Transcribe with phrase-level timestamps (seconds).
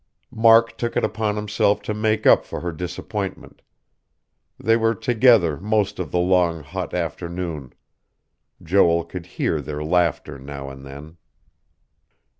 [0.33, 3.61] Mark took it upon himself to make up for her disappointment;
[4.59, 7.71] they were together most of the long, hot afternoon.
[8.63, 11.17] Joel could hear their laughter now and then.